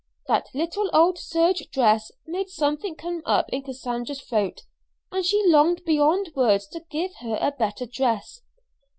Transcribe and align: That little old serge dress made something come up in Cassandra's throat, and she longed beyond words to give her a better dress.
That 0.27 0.47
little 0.55 0.89
old 0.93 1.19
serge 1.19 1.69
dress 1.71 2.11
made 2.25 2.49
something 2.49 2.95
come 2.95 3.21
up 3.23 3.45
in 3.49 3.61
Cassandra's 3.61 4.19
throat, 4.19 4.61
and 5.11 5.23
she 5.23 5.43
longed 5.45 5.85
beyond 5.85 6.31
words 6.33 6.65
to 6.69 6.83
give 6.89 7.13
her 7.21 7.37
a 7.39 7.51
better 7.51 7.85
dress. 7.85 8.41